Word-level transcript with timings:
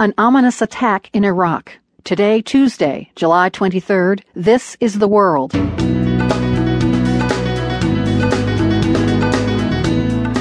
An 0.00 0.14
ominous 0.16 0.62
attack 0.62 1.10
in 1.12 1.26
Iraq. 1.26 1.72
Today, 2.04 2.40
Tuesday, 2.40 3.10
July 3.16 3.50
23rd, 3.50 4.22
this 4.34 4.74
is 4.80 4.98
the 4.98 5.06
world. 5.06 5.54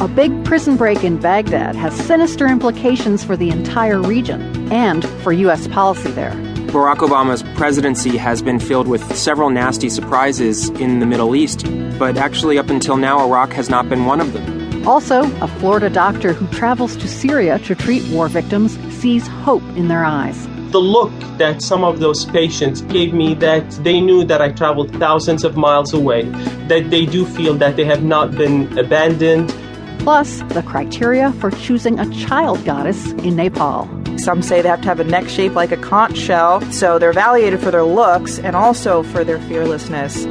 A 0.02 0.08
big 0.16 0.46
prison 0.46 0.78
break 0.78 1.04
in 1.04 1.20
Baghdad 1.20 1.76
has 1.76 1.94
sinister 1.94 2.48
implications 2.48 3.26
for 3.26 3.36
the 3.36 3.50
entire 3.50 4.02
region 4.02 4.72
and 4.72 5.04
for 5.24 5.34
U.S. 5.34 5.68
policy 5.68 6.12
there. 6.12 6.32
Barack 6.72 7.00
Obama's 7.00 7.44
presidency 7.58 8.16
has 8.16 8.42
been 8.42 8.60
filled 8.60 8.88
with 8.88 9.14
several 9.14 9.50
nasty 9.50 9.90
surprises 9.90 10.70
in 10.70 11.00
the 11.00 11.06
Middle 11.06 11.36
East, 11.36 11.66
but 12.00 12.16
actually, 12.16 12.58
up 12.58 12.70
until 12.70 12.96
now, 12.96 13.20
Iraq 13.28 13.52
has 13.52 13.70
not 13.70 13.90
been 13.90 14.06
one 14.06 14.22
of 14.22 14.32
them. 14.32 14.88
Also, 14.88 15.24
a 15.42 15.48
Florida 15.48 15.90
doctor 15.90 16.32
who 16.32 16.48
travels 16.48 16.96
to 16.96 17.10
Syria 17.10 17.60
to 17.60 17.76
treat 17.76 18.02
war 18.14 18.30
victims 18.30 18.78
sees 19.00 19.28
hope 19.28 19.64
in 19.78 19.88
their 19.88 20.04
eyes. 20.04 20.48
The 20.72 20.80
look 20.80 21.12
that 21.38 21.62
some 21.62 21.84
of 21.84 22.00
those 22.00 22.26
patients 22.26 22.82
gave 22.82 23.14
me 23.14 23.34
that 23.36 23.72
they 23.84 24.02
knew 24.02 24.24
that 24.26 24.42
I 24.42 24.52
traveled 24.52 24.92
thousands 24.98 25.44
of 25.44 25.56
miles 25.56 25.94
away, 25.94 26.24
that 26.68 26.90
they 26.90 27.06
do 27.06 27.26
feel 27.26 27.54
that 27.56 27.76
they 27.78 27.86
have 27.86 28.04
not 28.04 28.32
been 28.32 28.78
abandoned. 28.78 29.56
Plus, 30.00 30.42
the 30.50 30.64
criteria 30.64 31.32
for 31.34 31.50
choosing 31.50 32.00
a 32.00 32.10
child 32.14 32.64
goddess 32.66 33.12
in 33.24 33.38
Nepal. 33.38 33.90
Some 34.18 34.42
say 34.42 34.62
they 34.62 34.70
have 34.70 34.82
to 34.82 34.88
have 34.88 35.00
a 35.00 35.06
neck 35.06 35.30
shape 35.30 35.54
like 35.54 35.72
a 35.72 35.78
conch 35.78 36.18
shell, 36.18 36.62
so 36.72 37.00
they're 37.00 37.12
evaluated 37.12 37.62
for 37.62 37.72
their 37.72 37.84
looks 37.84 38.38
and 38.38 38.56
also 38.56 39.02
for 39.02 39.24
their 39.24 39.40
fearlessness. 39.40 40.26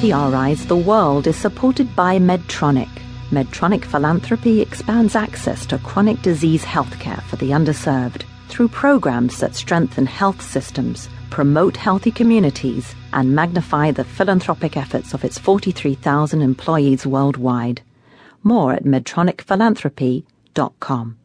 PRI's 0.00 0.66
The 0.66 0.76
World 0.76 1.26
is 1.26 1.36
supported 1.36 1.94
by 1.94 2.18
Medtronic 2.18 2.99
Medtronic 3.30 3.84
Philanthropy 3.84 4.60
expands 4.60 5.14
access 5.14 5.64
to 5.66 5.78
chronic 5.78 6.20
disease 6.20 6.64
healthcare 6.64 7.22
for 7.22 7.36
the 7.36 7.50
underserved 7.50 8.24
through 8.48 8.66
programs 8.66 9.38
that 9.38 9.54
strengthen 9.54 10.04
health 10.04 10.42
systems, 10.42 11.08
promote 11.30 11.76
healthy 11.76 12.10
communities, 12.10 12.92
and 13.12 13.32
magnify 13.32 13.92
the 13.92 14.02
philanthropic 14.02 14.76
efforts 14.76 15.14
of 15.14 15.24
its 15.24 15.38
43,000 15.38 16.42
employees 16.42 17.06
worldwide. 17.06 17.82
More 18.42 18.72
at 18.72 18.82
medtronicphilanthropy.com. 18.82 21.16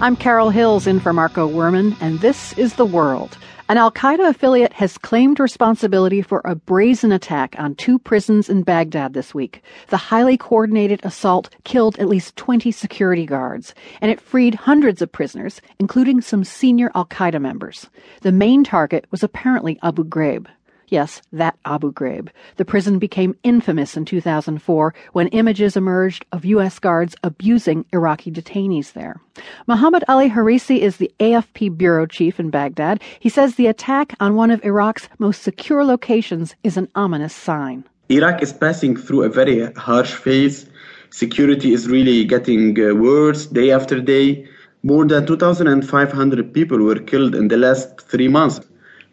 I'm 0.00 0.14
Carol 0.14 0.50
Hills 0.50 0.86
in 0.86 1.00
for 1.00 1.12
Marco 1.12 1.48
Werman, 1.48 1.96
and 2.00 2.20
this 2.20 2.52
is 2.52 2.74
The 2.74 2.86
World. 2.86 3.36
An 3.68 3.78
Al 3.78 3.90
Qaeda 3.90 4.28
affiliate 4.28 4.72
has 4.74 4.96
claimed 4.96 5.40
responsibility 5.40 6.22
for 6.22 6.40
a 6.44 6.54
brazen 6.54 7.10
attack 7.10 7.56
on 7.58 7.74
two 7.74 7.98
prisons 7.98 8.48
in 8.48 8.62
Baghdad 8.62 9.12
this 9.12 9.34
week. 9.34 9.60
The 9.88 9.96
highly 9.96 10.36
coordinated 10.36 11.00
assault 11.02 11.50
killed 11.64 11.98
at 11.98 12.08
least 12.08 12.36
20 12.36 12.70
security 12.70 13.26
guards, 13.26 13.74
and 14.00 14.08
it 14.08 14.20
freed 14.20 14.54
hundreds 14.54 15.02
of 15.02 15.10
prisoners, 15.10 15.60
including 15.80 16.20
some 16.20 16.44
senior 16.44 16.92
Al 16.94 17.06
Qaeda 17.06 17.40
members. 17.40 17.90
The 18.20 18.30
main 18.30 18.62
target 18.62 19.04
was 19.10 19.24
apparently 19.24 19.80
Abu 19.82 20.04
Ghraib. 20.04 20.46
Yes, 20.88 21.20
that 21.32 21.56
Abu 21.64 21.92
Ghraib. 21.92 22.28
The 22.56 22.64
prison 22.64 22.98
became 22.98 23.36
infamous 23.42 23.96
in 23.96 24.04
2004 24.04 24.94
when 25.12 25.28
images 25.28 25.76
emerged 25.76 26.24
of 26.32 26.44
U.S. 26.46 26.78
guards 26.78 27.14
abusing 27.22 27.84
Iraqi 27.92 28.30
detainees 28.30 28.92
there. 28.94 29.20
Muhammad 29.66 30.02
Ali 30.08 30.30
Harisi 30.30 30.78
is 30.78 30.96
the 30.96 31.12
AFP 31.20 31.76
bureau 31.76 32.06
chief 32.06 32.40
in 32.40 32.50
Baghdad. 32.50 33.02
He 33.20 33.28
says 33.28 33.54
the 33.54 33.66
attack 33.66 34.14
on 34.18 34.34
one 34.34 34.50
of 34.50 34.64
Iraq's 34.64 35.08
most 35.18 35.42
secure 35.42 35.84
locations 35.84 36.54
is 36.64 36.76
an 36.76 36.88
ominous 36.94 37.34
sign. 37.34 37.84
Iraq 38.08 38.42
is 38.42 38.54
passing 38.54 38.96
through 38.96 39.24
a 39.24 39.28
very 39.28 39.70
harsh 39.74 40.14
phase. 40.14 40.66
Security 41.10 41.74
is 41.74 41.86
really 41.88 42.24
getting 42.24 42.78
uh, 42.80 42.94
worse 42.94 43.46
day 43.46 43.70
after 43.70 44.00
day. 44.00 44.48
More 44.82 45.04
than 45.04 45.26
2,500 45.26 46.54
people 46.54 46.78
were 46.78 47.00
killed 47.00 47.34
in 47.34 47.48
the 47.48 47.56
last 47.56 48.00
three 48.00 48.28
months. 48.28 48.60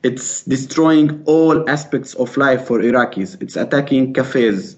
It's 0.04 0.44
destroying 0.44 1.24
all 1.26 1.68
aspects 1.70 2.14
of 2.16 2.38
life 2.38 2.68
for 2.68 2.80
Iraqis. 2.80 3.42
It's 3.42 3.56
attacking 3.56 4.14
cafes, 4.14 4.78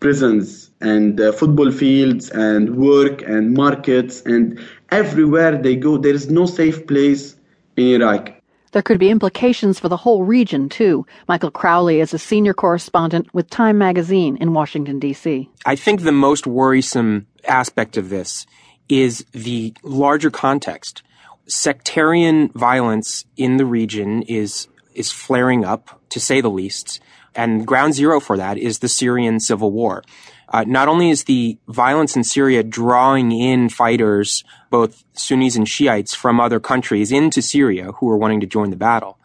prisons, 0.00 0.70
and 0.80 1.20
uh, 1.20 1.32
football 1.32 1.72
fields, 1.72 2.30
and 2.30 2.76
work, 2.76 3.22
and 3.22 3.54
markets, 3.54 4.22
and 4.22 4.60
everywhere 4.90 5.56
they 5.56 5.76
go, 5.76 5.96
there 5.96 6.14
is 6.14 6.30
no 6.30 6.46
safe 6.46 6.86
place 6.86 7.36
in 7.76 8.00
Iraq. 8.02 8.34
There 8.72 8.82
could 8.82 8.98
be 8.98 9.10
implications 9.10 9.80
for 9.80 9.88
the 9.88 9.96
whole 9.96 10.24
region, 10.24 10.68
too. 10.68 11.06
Michael 11.26 11.50
Crowley 11.50 12.00
is 12.00 12.12
a 12.12 12.18
senior 12.18 12.52
correspondent 12.52 13.32
with 13.32 13.48
Time 13.48 13.78
magazine 13.78 14.36
in 14.36 14.52
Washington, 14.52 14.98
D.C. 14.98 15.48
I 15.64 15.74
think 15.74 16.02
the 16.02 16.12
most 16.12 16.46
worrisome 16.46 17.26
aspect 17.46 17.96
of 17.96 18.10
this 18.10 18.46
is 18.88 19.24
the 19.32 19.74
larger 19.82 20.30
context 20.30 21.02
sectarian 21.48 22.50
violence 22.50 23.24
in 23.36 23.56
the 23.56 23.66
region 23.66 24.22
is 24.22 24.68
is 24.94 25.12
flaring 25.12 25.64
up, 25.64 26.00
to 26.10 26.20
say 26.20 26.40
the 26.40 26.50
least. 26.50 27.00
And 27.34 27.66
ground 27.66 27.94
zero 27.94 28.18
for 28.18 28.36
that 28.36 28.58
is 28.58 28.80
the 28.80 28.88
Syrian 28.88 29.38
civil 29.38 29.70
war. 29.70 30.02
Uh, 30.48 30.64
not 30.66 30.88
only 30.88 31.10
is 31.10 31.24
the 31.24 31.58
violence 31.68 32.16
in 32.16 32.24
Syria 32.24 32.62
drawing 32.62 33.32
in 33.32 33.68
fighters, 33.68 34.44
both 34.70 35.04
Sunnis 35.12 35.56
and 35.56 35.68
Shiites 35.68 36.14
from 36.14 36.40
other 36.40 36.58
countries 36.58 37.12
into 37.12 37.42
Syria 37.42 37.92
who 37.92 38.08
are 38.10 38.16
wanting 38.16 38.40
to 38.40 38.46
join 38.46 38.70
the 38.70 38.76
battle, 38.76 39.17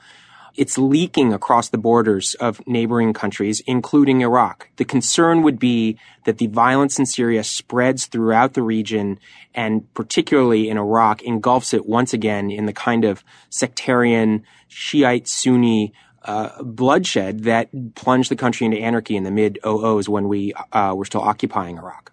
it's 0.56 0.78
leaking 0.78 1.34
across 1.34 1.69
the 1.69 1.78
borders 1.78 2.36
of 2.36 2.66
neighboring 2.68 3.14
countries, 3.14 3.62
including 3.66 4.22
Iraq. 4.22 4.69
The 4.75 4.86
concern 4.86 5.41
would 5.41 5.59
be 5.59 5.97
that 6.25 6.38
the 6.38 6.47
violence 6.47 7.00
in 7.00 7.06
Syria 7.06 7.44
spreads 7.44 8.06
throughout 8.06 8.53
the 8.53 8.62
region 8.62 9.19
and 9.56 9.92
particularly 9.94 10.69
in 10.69 10.78
Iraq 10.78 11.22
engulfs 11.24 11.74
it 11.74 11.86
once 11.86 12.13
again 12.13 12.52
in 12.52 12.66
the 12.66 12.74
kind 12.74 13.06
of 13.06 13.24
sectarian 13.50 14.44
Shiite 14.68 15.28
Sunni 15.28 15.94
uh, 16.24 16.62
bloodshed 16.63 17.44
that 17.44 17.69
plunged 17.96 18.31
the 18.31 18.36
country 18.36 18.66
into 18.66 18.78
anarchy 18.78 19.16
in 19.16 19.24
the 19.24 19.31
mid 19.31 19.59
00s 19.63 20.08
when 20.08 20.28
we 20.28 20.53
uh, 20.72 20.94
were 20.96 21.06
still 21.06 21.22
occupying 21.22 21.78
Iraq. 21.78 22.12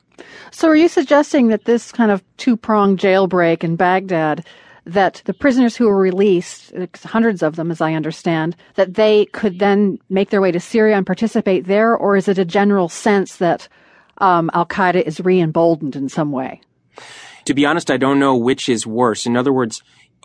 So, 0.50 0.69
are 0.69 0.77
you 0.77 0.89
suggesting 0.89 1.49
that 1.49 1.65
this 1.65 1.93
kind 1.93 2.11
of 2.11 2.23
two 2.37 2.56
pronged 2.56 2.99
jailbreak 2.99 3.62
in 3.62 3.77
Baghdad 3.77 4.45
that 4.87 5.23
the 5.25 5.35
prisoners 5.35 5.77
who 5.77 5.87
were 5.87 5.99
released, 5.99 6.73
hundreds 7.05 7.43
of 7.43 7.57
them 7.57 7.71
as 7.71 7.81
I 7.81 7.95
understand, 7.95 8.57
that 8.75 8.95
they 8.95 9.27
could 9.27 9.59
then 9.59 9.99
make 10.09 10.31
their 10.31 10.41
way 10.41 10.53
to 10.53 10.61
Syria 10.61 10.97
and 10.97 11.07
participate 11.07 11.67
there, 11.67 11.97
or 11.97 12.17
is 12.17 12.29
it 12.29 12.39
a 12.39 12.45
general 12.45 12.89
sense 12.89 13.37
that 13.37 13.69
um, 14.19 14.51
Al 14.55 14.67
Qaeda 14.67 15.03
is 15.03 15.21
re 15.21 15.41
emboldened 15.41 15.97
in 15.97 16.09
some 16.09 16.33
way? 16.33 16.61
To 17.47 17.55
be 17.55 17.67
honest, 17.67 17.91
I 17.91 17.97
don't 17.97 18.19
know 18.19 18.37
which 18.37 18.69
is 18.69 18.87
worse. 18.87 19.27
In 19.27 19.37
other 19.37 19.53
words, 19.53 19.83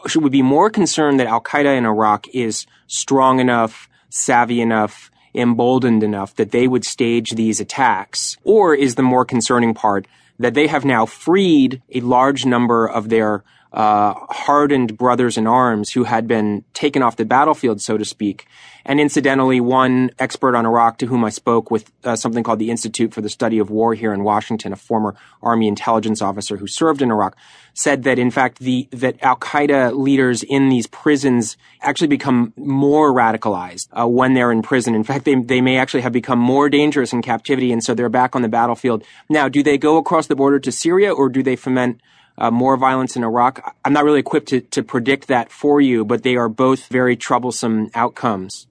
should 0.08 0.24
we 0.24 0.30
be 0.30 0.42
more 0.42 0.70
concerned 0.70 1.20
that 1.20 1.28
Al 1.28 1.42
Qaeda 1.42 1.78
in 1.78 1.86
Iraq 1.86 2.28
is 2.34 2.66
strong 2.88 3.40
enough, 3.40 3.90
savvy 4.10 4.62
enough, 4.62 5.10
emboldened 5.34 6.04
enough 6.04 6.36
that 6.36 6.52
they 6.52 6.68
would 6.68 6.86
stage 6.86 7.32
these 7.32 7.60
attacks? 7.60 8.38
Or 8.44 8.76
is 8.76 8.96
the 8.96 9.04
more 9.04 9.26
concerning 9.26 9.74
part 9.74 10.08
that 10.40 10.54
they 10.54 10.68
have 10.68 10.86
now 10.86 11.06
freed 11.06 11.82
a 11.94 12.02
large 12.02 12.46
number 12.46 12.88
of 12.88 13.10
their 13.10 13.44
uh, 13.76 14.14
hardened 14.30 14.98
brothers 14.98 15.38
in 15.38 15.46
arms 15.46 15.92
who 15.92 16.06
had 16.06 16.28
been 16.28 16.64
taken 16.74 17.04
off 17.04 17.18
the 17.18 17.26
battlefield, 17.26 17.82
so 17.82 17.98
to 17.98 18.06
speak. 18.06 18.48
And 18.86 19.02
incidentally, 19.02 19.60
one 19.60 20.12
expert 20.18 20.56
on 20.56 20.66
Iraq 20.66 20.98
to 21.00 21.08
whom 21.08 21.26
I 21.26 21.30
spoke 21.30 21.70
with 21.72 21.92
uh, 22.06 22.16
something 22.16 22.42
called 22.42 22.60
the 22.60 22.72
Institute 22.72 23.14
for 23.14 23.20
the 23.20 23.30
Study 23.30 23.60
of 23.60 23.70
War 23.70 23.94
here 23.94 24.14
in 24.14 24.24
Washington, 24.24 24.72
a 24.72 24.78
former 24.78 25.16
Army 25.42 25.68
intelligence 25.68 26.22
officer 26.22 26.56
who 26.56 26.68
served 26.68 27.02
in 27.02 27.12
Iraq, 27.12 27.36
said 27.74 28.04
that 28.04 28.18
in 28.18 28.32
fact 28.32 28.60
the 28.60 28.88
that 28.92 29.22
Al 29.22 29.36
Qaeda 29.36 29.94
leaders 29.94 30.42
in 30.42 30.70
these 30.70 30.88
prisons 30.88 31.58
actually 31.82 32.08
become 32.08 32.54
more 32.56 33.12
radicalized 33.12 33.90
uh, 33.92 34.08
when 34.08 34.36
they're 34.36 34.54
in 34.54 34.62
prison. 34.62 34.96
In 34.96 35.04
fact, 35.04 35.26
they 35.26 35.36
they 35.36 35.60
may 35.60 35.78
actually 35.78 36.02
have 36.02 36.14
become 36.14 36.40
more 36.40 36.70
dangerous 36.70 37.12
in 37.12 37.22
captivity, 37.22 37.74
and 37.74 37.84
so 37.84 37.94
they're 37.94 38.08
back 38.08 38.38
on 38.38 38.42
the 38.42 38.48
battlefield. 38.48 39.04
Now, 39.28 39.50
do 39.50 39.62
they 39.62 39.78
go 39.78 39.98
across 39.98 40.28
the 40.28 40.36
border 40.36 40.60
to 40.60 40.72
Syria, 40.72 41.12
or 41.12 41.28
do 41.28 41.44
they 41.44 41.58
foment 41.58 42.00
uh, 42.38 42.52
more 42.52 42.78
violence 42.78 43.16
in 43.16 43.24
Iraq. 43.24 43.76
I'm 43.84 43.94
not 43.94 44.04
really 44.04 44.20
equipped 44.20 44.50
to, 44.50 44.62
to 44.62 44.84
predict 44.84 45.28
that 45.28 45.52
for 45.52 45.80
you, 45.82 46.06
but 46.06 46.24
they 46.24 46.36
are 46.36 46.50
both 46.50 46.88
very 46.88 47.16
troublesome 47.16 47.90
outcomes. 47.94 48.68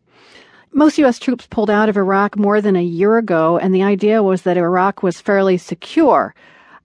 Most 0.73 0.99
U.S. 0.99 1.19
troops 1.19 1.47
pulled 1.47 1.71
out 1.71 1.89
of 1.89 1.97
Iraq 1.97 2.37
more 2.37 2.61
than 2.61 2.75
a 2.75 2.83
year 2.83 3.17
ago, 3.17 3.59
and 3.59 3.75
the 3.75 3.85
idea 3.85 4.23
was 4.23 4.43
that 4.43 4.57
Iraq 4.57 5.03
was 5.03 5.21
fairly 5.21 5.57
secure. 5.57 6.35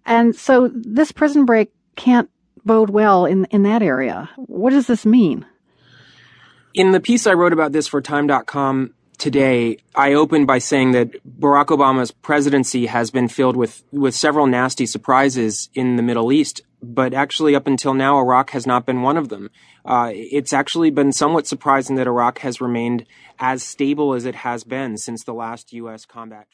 And 0.06 0.36
so 0.36 0.70
this 0.74 1.12
prison 1.12 1.46
break 1.46 1.72
can't 1.96 2.30
bode 2.66 2.92
well 2.92 3.26
in, 3.26 3.46
in 3.46 3.64
that 3.64 3.82
area. 3.82 4.30
What 4.36 4.72
does 4.72 4.88
this 4.88 5.06
mean? 5.06 5.46
In 6.76 6.92
the 6.92 7.00
piece 7.00 7.26
I 7.26 7.34
wrote 7.34 7.54
about 7.54 7.72
this 7.72 7.88
for 7.88 8.00
Time.com, 8.00 8.94
today, 9.20 9.78
I 9.94 10.14
opened 10.14 10.48
by 10.48 10.58
saying 10.58 10.94
that 10.94 11.12
Barack 11.40 11.68
Obama's 11.68 12.12
presidency 12.12 12.88
has 12.88 13.12
been 13.12 13.28
filled 13.28 13.56
with, 13.56 13.84
with 13.92 14.16
several 14.16 14.48
nasty 14.48 14.86
surprises 14.86 15.70
in 15.76 15.98
the 15.98 16.02
Middle 16.02 16.32
East, 16.32 16.62
but 16.82 17.14
actually 17.14 17.54
up 17.54 17.68
until 17.68 17.94
now, 17.94 18.18
Iraq 18.18 18.52
has 18.52 18.66
not 18.66 18.86
been 18.86 19.02
one 19.02 19.18
of 19.18 19.30
them. 19.30 19.52
Uh, 19.86 20.12
it's 20.14 20.54
actually 20.54 20.90
been 20.90 21.12
somewhat 21.12 21.46
surprising 21.46 21.98
that 21.98 22.08
Iraq 22.08 22.40
has 22.40 22.62
remained 22.62 23.06
as 23.38 23.62
stable 23.62 24.14
as 24.14 24.26
it 24.26 24.36
has 24.36 24.64
been 24.64 24.98
since 24.98 25.24
the 25.24 25.34
last 25.34 25.74
U.S. 25.74 26.06
combat. 26.06 26.48